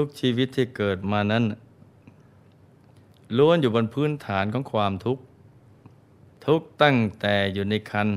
[0.00, 1.44] ทุกชีวิตที่เกิดมานั้น
[3.36, 5.22] ล้วนอยู่บนพื้นฐานของความทุกข์
[6.46, 8.08] ทุกตั้งแต่อยู่ในคัน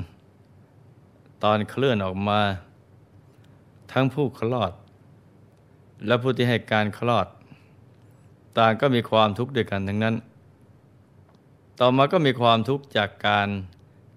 [1.42, 2.40] ตอนเคลื่อนออกมา
[3.92, 4.72] ทั้งผู้คลอด
[6.06, 7.26] และผู้ที่ให้การคลอด
[8.58, 10.16] ต่างก็มีความทุกข์ด้วยกันทั้งนั้น
[11.80, 13.48] ต่อมาก็มีความทุกข์จากการ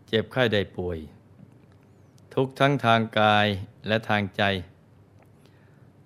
[0.07, 0.97] เจ็บไข้ได้ป่วย
[2.35, 3.45] ทุกทั้งทางกาย
[3.87, 4.43] และทางใจ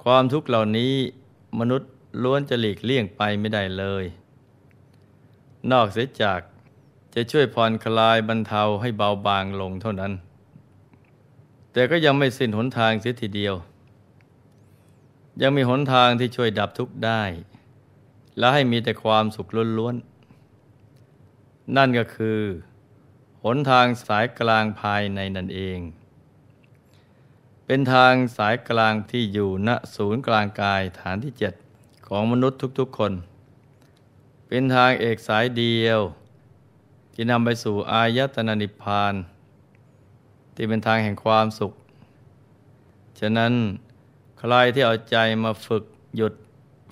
[0.03, 0.93] ความทุกข์เหล่านี้
[1.59, 1.89] มนุษย์
[2.23, 4.05] ล้วนจะหลีกเลี่ยงไปไม่ได้เลย
[5.71, 6.41] นอกเสียจาก
[7.13, 10.13] จะช่วยผ่อนคลายบรรเทาให้เบาบางลงเท่านั้น
[11.71, 13.55] แต่ก็ยังไม่สิ้นหนทางเสียทีเดียว
[15.41, 17.23] ยังมีหนทางที่ช่วยดับทุกข์ได้
[18.37, 22.41] และให้มีแต่ความสุขล้วนๆ นั่นก็คือ
[23.43, 25.79] หนทางสายกลางภายในนั่นเอง
[27.69, 31.53] เป็นทางสายกลางที่อยู่ณศูนย์กลางกายฐานที่เจ็ด
[32.07, 33.13] ของมนุษย์ทุกๆคน
[34.47, 35.99] เป็นทางเอกสายเดียว
[37.13, 39.13] ที่นำไปสู่อายตนะนิพพาน
[40.55, 41.73] ที่เป็นทางแห่งความสุข
[43.19, 43.53] ฉะนั้น
[44.39, 45.83] ใครที่เอาใจมาฝึก
[46.15, 46.33] หยุด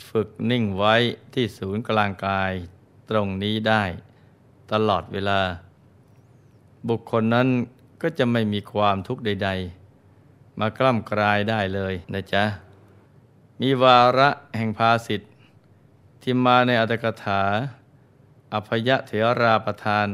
[0.09, 0.95] ฝึกนิ่งไว้
[1.33, 2.51] ที่ศูนย์กลางกาย
[3.09, 3.83] ตรงนี้ได้
[4.71, 5.41] ตลอดเวลา
[6.89, 7.47] บุคคลนั้น
[8.01, 9.84] ก็จะไม่มีความทุกข์ใด ๆ
[10.59, 12.43] มากล้ำกลายได้เลยนะจ๊ะ
[13.61, 15.31] มีวาระแห่งภาสิทธิ์
[16.21, 17.41] ที่มาในอัตถกถา
[18.53, 19.11] อภยะเถ
[19.41, 20.07] ราประทาน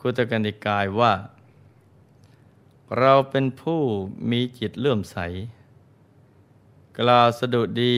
[0.00, 1.12] คุตกันิกายว่า
[2.98, 3.80] เราเป็นผู้
[4.30, 5.18] มีจิตเลื่อมใส
[6.98, 7.96] กล่าวสะดุดี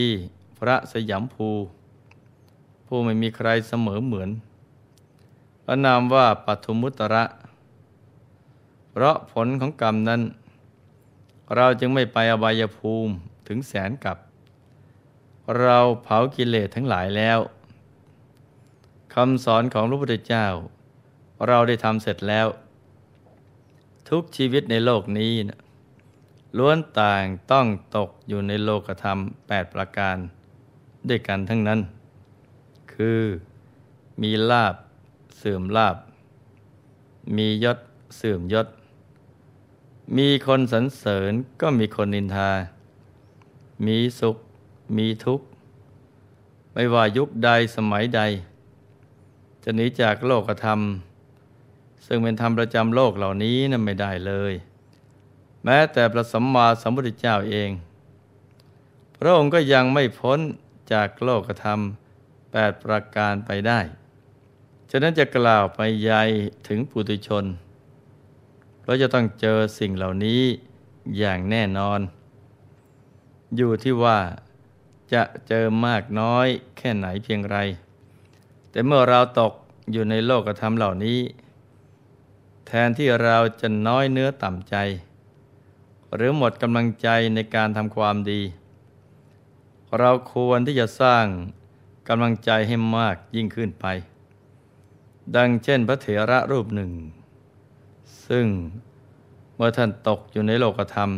[0.57, 1.49] พระสยามภู
[2.87, 4.29] ผู้ไม่มีใครเสมอเหมือน
[5.63, 7.25] พระนามว่าปัทุมุตระ
[8.91, 10.21] เพราะผลของกรรมนั้น
[11.55, 13.13] เราจึงไม่ไปอบายภูมิ
[13.47, 14.17] ถึงแสนกับ
[15.59, 17.39] เราเผากิเลสทั้งหลายแล้ว
[19.13, 20.47] คำสอนของพระพุทธเจ้า
[21.47, 22.47] เราได้ทำเสร็จแล้ว
[24.09, 25.59] ทุกชีวิตในโลกนี้นะ
[26.57, 29.17] ล้วนต่างต้องตกอยู่ในโลกธรรม
[29.47, 30.17] แปดประการ
[31.09, 31.79] ด้วยกันทั้งนั้น
[32.93, 33.21] คือ
[34.21, 34.75] มีลาบ
[35.37, 35.97] เสื่อมลาบ
[37.37, 37.77] มียศ
[38.17, 38.67] เสื่อมยศ
[40.17, 42.51] มีคนสรรเสริญก็มีคนนินทา
[43.85, 44.37] มีสุข
[44.97, 45.45] มีทุกข์
[46.73, 48.21] ไม่ว่ายุคใดสมัยใด
[49.63, 50.79] จะหนีจากโลกธรรม
[52.05, 54.53] ซึ่งเป็นธรรมประจำโลกเหล่านี้นั้นไม่ได้เลย
[55.63, 57.69] แม้แต่พระสัมมาสัมพุทธเจ้าเอง
[59.17, 60.39] พระองค์ก็ยังไม่พ้น
[60.93, 61.79] จากโลกธรรม
[62.51, 63.79] แปดประการไปได้
[64.91, 66.23] ฉะนั้นจะกล่าวไปใหญ่
[66.67, 67.45] ถึงปุถุชน
[68.85, 70.41] เราจะต้องเจอสิ่งเหล่านี้
[71.17, 71.99] อย่างแน่นอน
[73.55, 74.19] อยู่ที่ว่า
[75.13, 76.47] จะเจอมากน้อย
[76.77, 77.57] แค่ไหนเพียงไร
[78.71, 79.53] แต่เมื่อเราตก
[79.91, 81.19] อยู่ในโลกธรรมเหล่านี้
[82.67, 84.75] แทนที่เราจะน้อยเนื้อต่ำใจ
[86.15, 88.41] หรือหมดกำลังใจในการทำความดี
[89.99, 91.25] เราควรที่จะสร้าง
[92.09, 93.85] กำลังใจให้มากยิ่งขึ้นไป
[95.35, 96.91] ดังเช่นพระเถระรูปหนึ่ง
[98.27, 98.45] ซึ่ง
[99.55, 101.09] เมื่อท่านตกอยู่ในโลกธรรม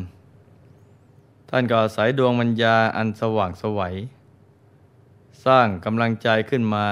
[1.50, 3.96] ท่านก็อาศัยดวงมัญญาอันสว่างสวัย
[5.46, 6.88] สร้างกำลังใจขึ้นมา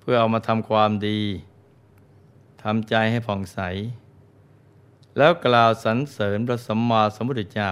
[0.00, 1.20] เพื่อเอามาทำความดี
[2.62, 3.58] ทำใจให้ผ่องใส
[5.16, 7.70] แล้วกล่าวสรรเสริญพระสัมมาสัมพุทธเจ้า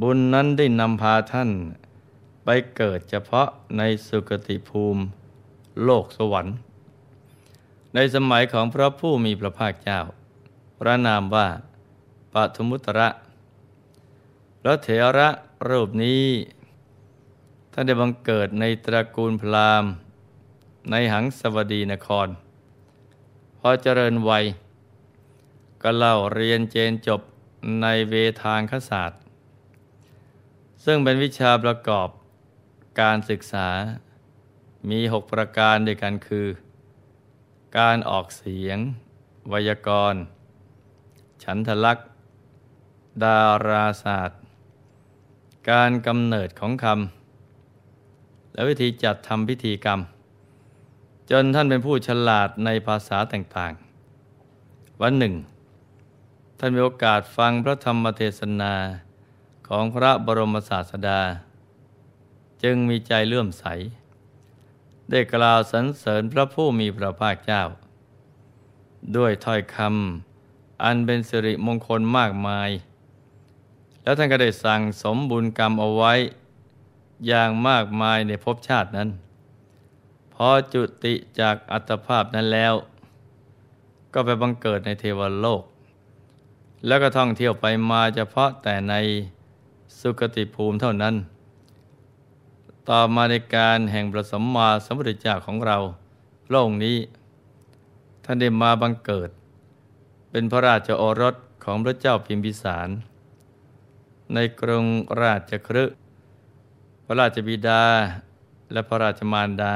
[0.00, 1.50] บุญนั้นได้นำพาท่าน
[2.44, 5.02] ไปเกิดเฉพาะในสุคติภูมิ
[5.84, 6.54] โลกสวรรค์
[7.98, 10.00] ในสมัยของพระผู้มีพระภาคเจ้า
[10.78, 11.48] พระนามว่า
[12.32, 13.08] ปัทมุตระ
[14.62, 14.88] แล้วเถ
[15.18, 15.28] ระ
[15.68, 16.24] รูปนี้
[17.72, 19.90] ท่านได้บังเกิดในตระกูลพราหมณ์
[20.90, 22.28] ในหังสวดีนคร
[23.58, 24.44] พอเจริญวัย
[25.82, 27.20] ก็เล่าเรียนเจนจบ
[27.82, 29.20] ในเวทางคศาสตร์
[30.84, 32.08] ซึ่งเป็นวิชาประกอบ
[33.00, 33.68] การศึกษา
[34.90, 36.46] มีหกประการด้วยกันคือ
[37.78, 38.78] การออกเสียง
[39.48, 40.20] ไวยากรณ์
[41.42, 42.08] ฉันทลักษณ์
[43.22, 44.40] ดาราศาสตร์
[45.70, 50.00] การกำเนิดของคำ และวิธีจัดทำพิธีกรรม
[51.30, 55.34] จนท่านเป็นผู้ฉลาดในภาษาต่างๆ วันหนึ่ง
[56.58, 58.74] ท่านมีโอกาสฟังพระธรรมเทศนา
[59.68, 61.20] ของพระบรมศาสดา
[62.62, 63.66] จึงมีใจเลื่อมใส
[65.10, 67.62] ได้กล่าวสรรเสริญพระผู้มีพระภาคเจ้า
[69.16, 72.70] ด้วยถ้อยคำอันเป็นสิริมงคลมากมาย
[74.02, 76.14] แล้วท่านก็ได้สั่งสมบุญกรรมเอาไว้
[77.26, 79.08] อย่างมากมายในภพชาตินั้น
[80.34, 82.74] พอจุติจากอัตภาพนั้นแล้ว
[84.14, 85.62] ก็ไปบังเกิดในเทวโลก
[86.86, 88.94] แล้วก็ท่องเที่ยวไปมาเฉพาะแต่ใน
[90.00, 91.14] สุคติภูมิเท่านั้น
[92.92, 95.78] ต่อมาในการแห่งประสมมาสมุทธเจ้าของเรา
[96.50, 96.96] โลกนี้
[98.24, 99.30] ท่านได้มาบังเกิด
[100.30, 101.34] เป็นพระราชโอรส
[101.64, 102.88] ของพระเจ้าพิมพิสาร
[104.34, 104.84] ในกรุง
[105.22, 105.84] ราชครึ
[107.04, 107.84] พระราชบิดา
[108.72, 109.74] และพระราชมารดา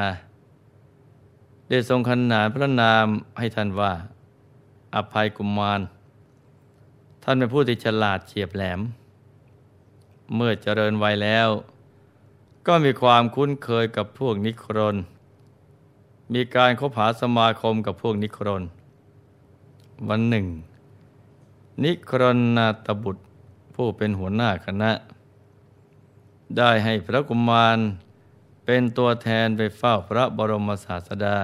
[1.68, 3.06] ได้ทรงขนานพระนาม
[3.38, 3.92] ให้ท่านว่า
[4.94, 5.80] อภัยกุมาร
[7.22, 8.80] ท่านเป็นผู้ที่ฉลาดเฉียบแหลม
[10.34, 11.48] เมื่อเจริญวัยแล้ว
[12.72, 14.96] ก็มีความคุ้นเคยกับพวกนิครน
[16.34, 18.62] มีการคบหาสมาคมกับพวกนิครน
[20.08, 20.46] วันหนึ่ง
[21.84, 23.22] นิครนนาตบุตร
[23.74, 24.90] ผู้เป็นหัวหน้าคณะ
[26.56, 27.78] ได้ให้พระกุมาร
[28.64, 31.36] เป็นตัวแทนไปเฝ้าพระบรมศาสดา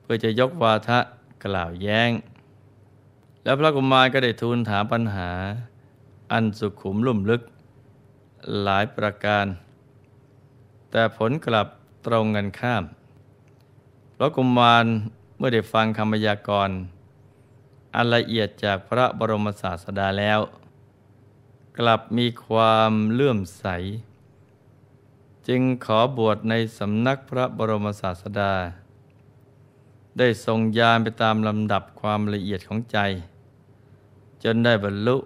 [0.00, 0.98] เพื่อจะยกวาทะ
[1.44, 2.10] กล่าวแย้ง
[3.42, 5.30] แล้วพระกุมารก็ได้ทูลถามปัญหา
[6.32, 7.42] อันสุขุมลุ่มลึก
[8.62, 9.46] หลายประการ
[10.96, 11.68] แต่ผลกลับ
[12.06, 12.84] ตรงกันข้าม
[14.16, 14.86] พระกุมาร
[15.36, 16.76] เมื่อได้ฟังคำพยากรณ์
[17.94, 20.40] อันละเอียดจากพระบรมศาสดาแล้ว
[21.78, 23.66] กลับมีความเลื่อมใส
[25.48, 28.52] จึงขอบวชในสำนักพระบรมศาสดา
[30.18, 32.98] ได้ทรงยานไปตามลำดับความละเอียดของใจ
[34.42, 35.16] จนได้บรรลุ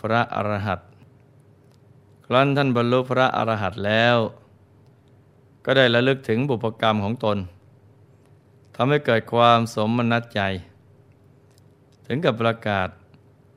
[0.00, 0.88] พระอรหันต์
[2.26, 4.18] ครั้นท่านบรรลุพระอรหันต์แล้ว
[5.64, 7.38] ก็ได้ระลึกถึงบุพกรรมของตน
[8.74, 10.40] ทำให้เกิดความสมนัตใจ
[12.06, 12.88] ถึงกับประกาศ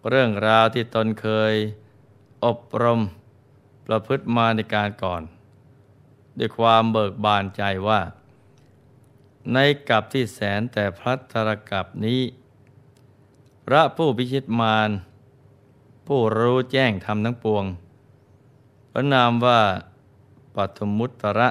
[0.10, 1.54] เรื่องราวที่ตนเคย
[2.46, 3.02] อบรม
[3.86, 5.22] ประพฤติมาในการก่อน
[6.38, 8.02] ด้วยความเบิกบานใจว่า
[9.54, 9.58] ใน
[9.90, 12.22] กับที่แสนแต่พระธรกับนี้
[13.66, 14.90] พระผู้พิชิตมาร
[16.08, 17.66] ผู้รู้แจ้งธรรมทั้งปวง
[18.92, 19.62] พระนามว่า
[20.56, 21.50] ปัทมุตตระ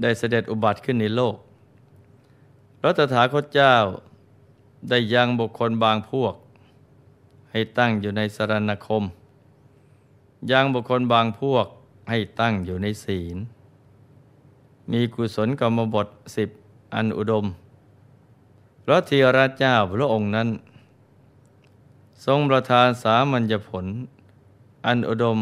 [0.00, 1.36] ได้เสด็จอุบัติขึ้นในโลก
[2.80, 3.74] พระตถาคตเจ้า
[4.88, 6.34] ได้ยังบุคคลบางพวก
[7.50, 9.04] ให้ตั้งอยู่ในสรณคม
[10.50, 11.66] ยังบุคคลบางพวก
[12.10, 13.36] ให้ตั้งอยู่ในศีล
[14.90, 16.48] มีกุศลกรรมบทสิบ
[16.94, 17.44] อันอุดม
[18.84, 20.48] พระเทระเจ้าพระองค์นั้น
[22.24, 23.86] ทรงประทานสามัญญผล
[24.86, 25.38] อันอุดม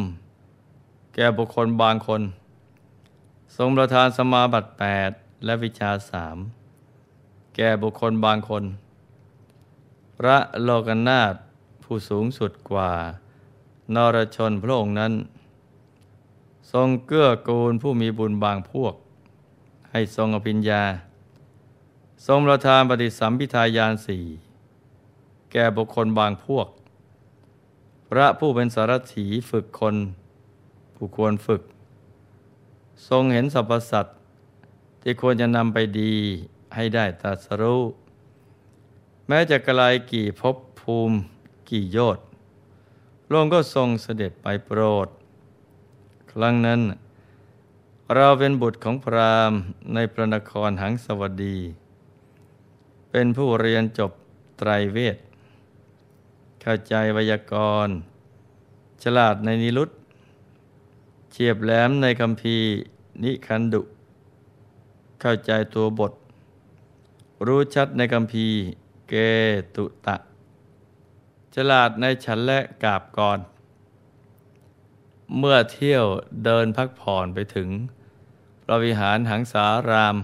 [1.14, 2.22] แก่บุคคลบางคน
[3.56, 5.10] ทรงประทานสมาบัติแปด
[5.44, 6.36] และวิชาสาม
[7.56, 8.64] แก่บุคคลบางคน
[10.16, 11.34] พระโลกนาถ
[11.82, 12.92] ผู้สูงสุดกว่า
[13.94, 15.12] นรชนพระองค์นั้น
[16.72, 18.94] ทรงเกื้อกูลผู้มีบุญบางพวก
[19.90, 20.82] ให้ทรงอภิญญา
[22.26, 24.24] ทรงประทานปฏิสัมพิทายานสี่
[25.52, 26.68] แก่บุคคลบางพวก
[28.10, 29.96] พระผู้เป็นสารถีฝึกคน
[30.94, 31.62] ผู้ควรฝึก
[33.08, 34.16] ทรงเห็นสรรพสัตว์
[35.02, 36.14] ที่ควรจะนำไปดี
[36.74, 37.82] ให้ได้ตรัสรู้
[39.28, 41.16] แม้จะไกลกี่ภพภูมิ
[41.70, 42.24] กี่โยชน์
[43.24, 45.08] พระองค์ก็ทรงเสด็จไปโปรด
[46.32, 46.80] ครั้งนั้น
[48.14, 49.58] เราเป็นบุตรของพราหมณ์
[49.94, 51.58] ในพระนครหังสวัสดี
[53.10, 54.12] เป็นผู้เรียนจบ
[54.58, 55.16] ไตรเวท
[56.62, 57.54] เข้าใจไวยาก
[57.86, 57.94] รณ์
[59.02, 59.90] ฉลาดในนิรุต
[61.32, 62.56] เฉียบแหลมในคำพี
[63.22, 63.82] นิคันดุ
[65.20, 66.12] เข้าใจตัวบท
[67.46, 68.46] รู้ชัดในคำพี
[69.08, 69.14] เก
[69.76, 70.16] ตุตะ
[71.54, 73.38] ฉลาดในฉันและกาบก่อน
[75.38, 76.04] เมื่อเที่ยว
[76.44, 77.68] เดินพักผ่อนไปถึง
[78.62, 80.16] พระวิหารหังสาราม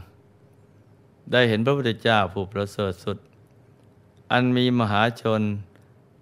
[1.32, 3.18] ได้เห็นพระพุทธเจ้าผู้ประเสริฐสุด
[4.32, 5.42] อันมีมหาชน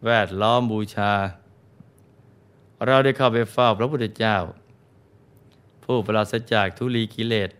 [0.05, 1.13] แวดล้อมบูชา
[2.87, 4.37] เราได้เข้าไปเฝ้าพระพุทธเจ้า
[5.85, 7.51] ผู้ปราศจากทุลีกิเลส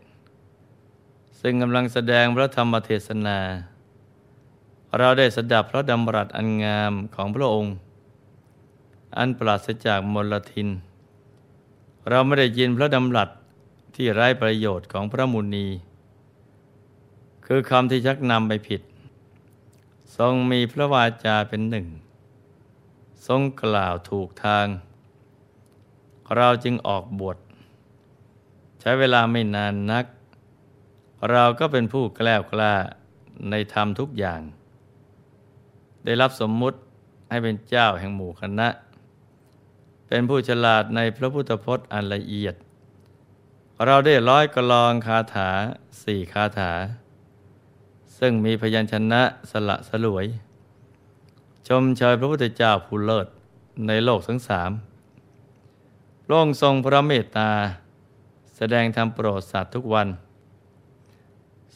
[1.41, 3.39] ซึ่งกำลังแสดงพระธรรมเทศนา
[4.99, 7.75] เราได้สดับพระดำรัสอันงามของพระองค์
[9.19, 10.69] อันปราศจากมลทิน
[12.09, 13.31] เราไม่ได้ยินพระดำรัส
[13.95, 15.67] ที่ไร้ประโยชน์ของพระมุนี
[17.47, 18.83] คือคำที่ชักนำไปผิด
[20.17, 21.87] ทรงมีพระวาจาเป็นหนึ่ง
[23.27, 24.67] ทรงกล่าวถูกทาง
[26.37, 27.39] เราจึงออกบวช
[28.87, 30.05] ช้เวลาไม่นานนัก
[31.31, 32.75] เราก็เป็นผู้แกล้วกล้า
[33.51, 34.41] ในธรรมทุกอย่าง
[36.05, 36.79] ได้รับสมมุติ
[37.31, 38.69] ให้เป็นเจ้าแห่งหมู่คณะ
[40.09, 42.55] เป็นผู้ฉลาดในพระพุทธพจน์อันละเอียด
[43.85, 45.51] เราได้ร้อยกลองคาถา
[46.03, 46.73] สี่คาถา
[48.19, 50.27] ซึ่งมีพยัญชนะสละสลวย
[51.69, 53.27] ชมเชยพระพุทธเจ้าผู้เลิศ
[53.87, 54.71] ในโลกทั้งสาม
[56.25, 57.51] พระองค์ทรงพระเมตตา
[58.57, 60.09] แสดงธรรมโปรดสัตว์ทุกวัน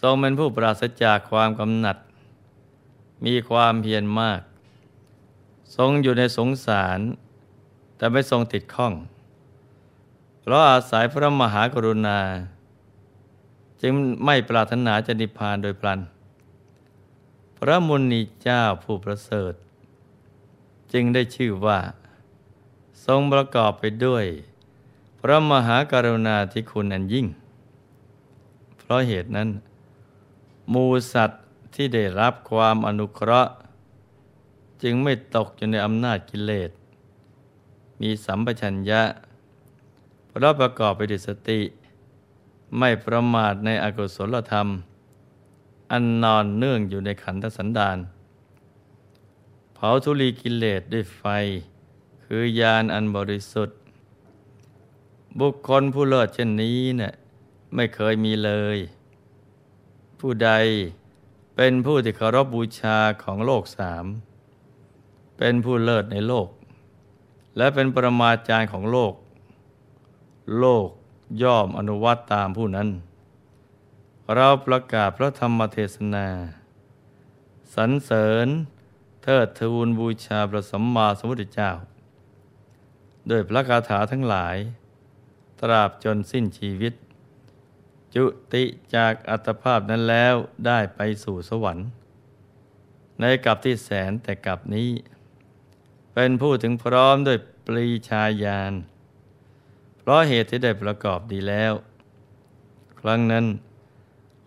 [0.00, 1.97] ทรงเป็นผู้ปราศจากความกำหนัด
[3.25, 4.40] มีความเพียรมาก
[5.76, 6.99] ทรงอยู่ในสงสาร
[7.97, 8.94] แต่ไม่ทรงติดข้อง
[10.40, 12.20] เพราะอาศัยพระมหากรุณา
[13.82, 13.92] จึง
[14.25, 16.00] ไม่ปรารถนาจะนิพพานโดยพลัน
[17.58, 19.54] พระมุนีเจ้าผู้ประเสริฐ
[20.92, 21.80] จึงได้ชื่อว่า
[23.06, 24.25] ทรงประกอบไปด้วย
[25.23, 27.27] พระมหากรุณาธิคุณอันยิ่ง
[28.79, 29.49] เพราะเหตุนั้น
[30.73, 31.43] มูสัตว์
[31.75, 33.53] ที่ได้รับความอนุเคราะห์
[34.83, 36.71] จึงไม่ตกอยู่ในอำนาจกิเลส
[38.01, 39.03] มีสัมปชัญญะ
[40.29, 41.61] เพราะประกอบไปด้วยสติ
[42.79, 44.69] ไม่ประมาทในอกุศลธรรม
[45.91, 47.99] อันนอนเนื่องอยู่ในขันธสันดาน
[49.75, 51.23] เผาทุลีกิเลสด้วยไฟ
[52.25, 53.75] คือญาณอันบริสุทธิ
[55.40, 57.14] บุคคลผู้เลิศเช่นนี้เนะ่ย
[57.75, 58.78] ไม่เคยมีเลย
[60.21, 60.50] ผู้ใด
[61.57, 64.04] เป็นผู้ที่เคารพบบูชาของโลกสาม
[65.38, 66.49] เป็นผู้เลิศในโลก
[67.57, 69.14] และเป็นปรมาจารย์ของโลก
[70.59, 70.88] โลก
[71.42, 72.88] ย่อมอนุวัตตามผู้นั้น
[74.35, 76.28] เราประกาศพระธรรมเทศนา
[77.75, 78.47] สรรเสริญ
[79.23, 81.71] เทิดทูนบูชาพระสัมมาสัมพุทธเจ้า
[83.28, 84.57] โดยพระคาถาทั้งหลาย
[85.61, 86.95] ตราบจนสิ้นชีวิต
[88.15, 88.25] จุ
[88.55, 90.35] ติจากอัตภาพนั้นแล้ว
[90.67, 91.87] ได้ไปสู่สวรรค์
[93.21, 94.91] ในกับที่แสนแต่กับนี้
[96.15, 98.73] เป็นผู้ถึงพร้อมด้วยปรีชาญาณ
[99.99, 101.73] เพราะเหตุที่ได้ประกอบดีแล้ว
[103.00, 103.47] ครั้งนั้น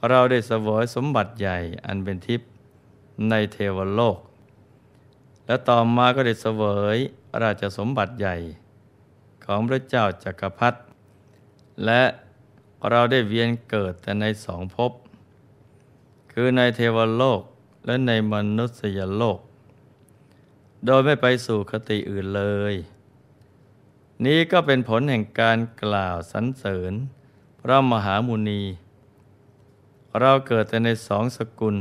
[0.10, 2.50] เราได้สวยสมบัติใหญ่อันเป็นทิพย์
[3.30, 4.18] ในเทวโลก
[5.46, 6.64] และต่อมาก็ได้เสว
[6.96, 6.98] ย
[7.44, 8.36] ราชสมบัติใหญ่
[9.46, 10.80] ของพระเจ้าจักรพรรดิ
[11.86, 12.04] และ
[12.90, 14.92] เราได้เวียนเกิดแต่ในสองภพ
[16.32, 17.42] คือในเทวโลก
[17.86, 19.40] และในมนุษยโลก
[20.86, 22.76] โดยไม่ไปสู่คติอื่นเลย
[24.26, 26.94] นี้ก็เป็นผลแห่งการกล่าวสรรเสริญ
[27.62, 28.62] พระมหามุนี
[30.20, 31.76] เราเกิดแต่ในสองสกุล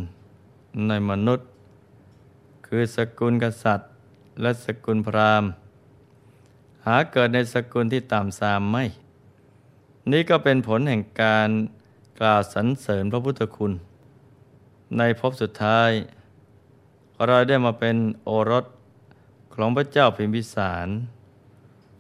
[0.89, 1.49] ในมนุษย์
[2.67, 3.91] คือสกุลกษัตริย์
[4.41, 5.51] และสกุลพราหมณ์
[6.87, 8.85] หาเกิดในสกุลที่ต่ำสามไม่
[10.11, 11.49] นี่ก็เป็นผลแห่งการ
[12.21, 13.73] กล่าวสรรเสริญพระพุทธคุณ
[14.99, 15.90] ในภพสุดท้าย
[17.26, 18.64] เราได้มาเป็นโอรส
[19.55, 20.88] ของพระเจ้าพิมพิสาร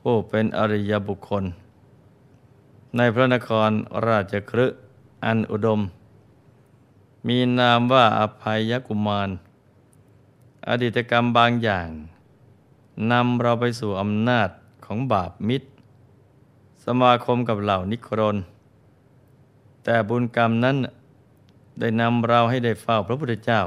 [0.00, 1.44] ผู้เป็นอริยบุคคล
[2.96, 3.70] ในพระนคร
[4.06, 4.66] ราชครึ
[5.24, 5.80] อันอุดม
[7.26, 9.28] มีนามว่าอภัยกุมาร
[10.68, 11.88] อดีตกรรมบางอย่าง
[13.12, 14.48] นำเราไปสู่อำนาจ
[14.84, 15.69] ของบาปมิตร
[16.84, 18.36] สมาคมกับเหล่านิครน
[19.84, 20.76] แต่บุญกรรมนั้น
[21.80, 23.60] ได้นำเราให้ได้เฝ้าพระพุทธเจ้า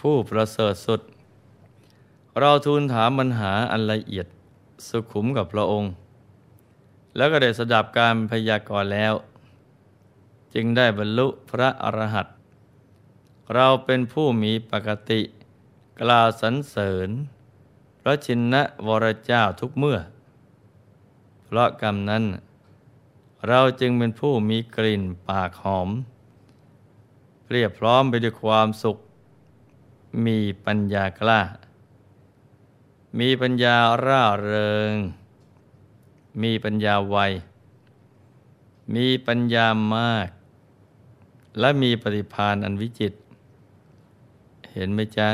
[0.00, 1.00] ผู้ประเสริฐสุด
[2.38, 4.26] เราทูลถามปัญหาอันละเอียด
[4.88, 5.90] สุขุมกับพระองค์
[7.16, 9.14] แล้วก็ได้สดับการพยากรณ์แล้ว
[10.54, 12.34] จึงได้บรรลุพระอรหันต์
[13.54, 15.20] เราเป็นผู้มีปกติ
[16.00, 17.08] กล่าวสรรเสริญ
[18.00, 19.98] พระชินนะวรเจ้าทุกเมื่อ
[21.56, 22.24] ราะกรรมนั้น
[23.48, 25.88] เราจึงเป็นผู้มีกลิ่นปากหอม
[27.50, 28.98] เรียบพร้อมไปด้วยความสุข
[30.26, 31.40] มีปัญญากล้า
[33.20, 34.94] มีปัญญาร่าเริง
[36.42, 37.16] มีปัญญาไว
[38.94, 40.28] มีปัญญามาก
[41.60, 43.12] และมีปฏิภาณอันวิจิต
[44.72, 45.30] เห็นไหมจ๊ะ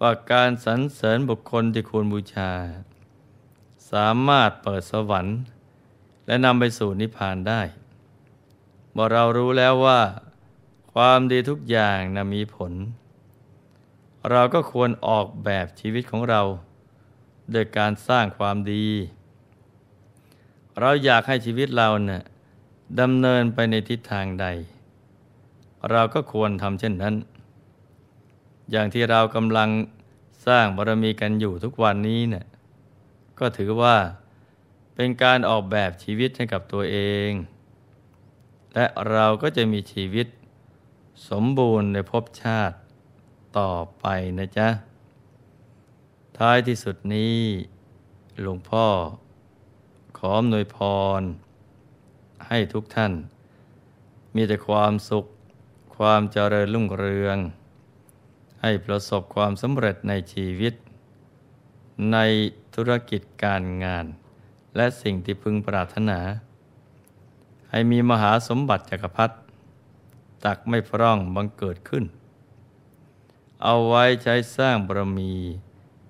[0.00, 2.52] ว่าการสรรเสริญบุคคลที่ควรบูชา
[3.92, 5.38] สามารถเปิดสวรรค์
[6.26, 7.60] และนำไปสู่นิพพานได้
[8.92, 10.00] เมื่อเรารู้แล้วว่า
[10.92, 12.72] ความดีทุกอย่างนะมีผล
[14.30, 16.42] เราก็ควรออกแบบชีวิตของเรา
[17.52, 18.86] โดยการสร้างความดี
[20.80, 22.22] เราอยากให้ชีวิตเราเนะ่ย
[23.00, 24.46] ดำเนินไปในทิศทางใด
[25.90, 27.14] เราก็ควรทำเช่นนั้น
[28.70, 29.70] อย่างที่เรากำลัง
[30.46, 32.46] สร้างบารมีกันอยู่ทุกวันนี้เนะี่ย
[33.42, 33.96] ก็ถือว่า
[34.94, 37.30] เป็นการออกแบบชีวิตให้กับตัวเอง
[38.74, 40.26] และเราก็จะมีชีวิต
[41.28, 42.76] สมบูรณ์ในภพชาติ
[43.58, 44.06] ต่อไป
[44.38, 44.68] นะจ๊ะ
[46.38, 47.38] ท้ายที่สุดนี้
[48.40, 48.86] หลวงพ่อ
[50.18, 50.78] ขออำนวยพ
[51.20, 51.22] ร
[52.48, 53.12] ให้ทุกท่าน
[54.34, 55.24] มีแต่ความสุข
[55.96, 57.38] ความเจริญรุ่งเรือง
[58.62, 60.74] ให้ประสบความสำเร็จในชีวิต
[62.10, 62.18] ใน
[62.74, 64.06] ธุรกิจการงาน
[64.76, 66.20] และสิ่งที่พึงปรารถนา
[67.70, 69.36] ให้มีมหาสมบัติจักรพรรดิ
[70.44, 72.04] ตักไม่พร่องบังเกิดขึ้น
[73.62, 75.32] เอาไว้ใช้สร้างบารมี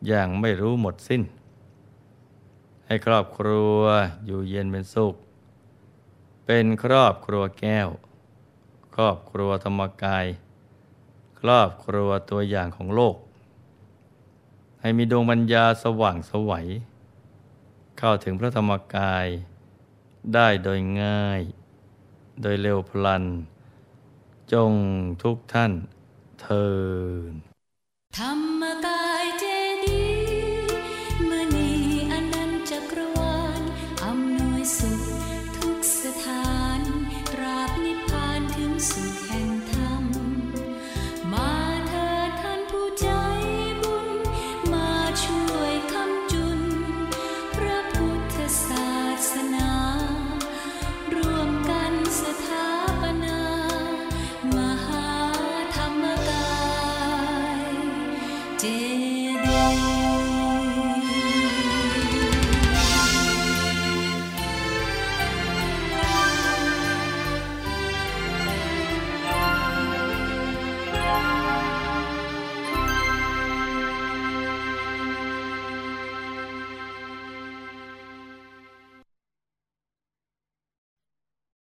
[0.07, 1.23] อย่างไม่รู้หมดสิ้น
[2.87, 3.79] ให้ครอบครัว
[4.27, 5.15] อยู่เย็นเป็นสุข
[6.47, 7.89] เป็นครอบครัวแก้ว
[8.95, 10.27] ครอบครัวธรรมกาย
[11.41, 13.17] ครอบครัวตัวอย่างของโลก
[14.83, 16.67] ให้มีดวงปัญญาสว่างสวัย
[17.99, 19.27] เข้าถึงพระธรรมกาย
[20.35, 21.43] ได้โดยง่าย
[22.43, 23.25] โดยเร็วพลัน
[24.53, 24.73] จง
[25.23, 25.73] ทุกท่าน
[26.41, 26.69] เทิ
[27.31, 27.33] น
[28.19, 29.52] ธรรมกาย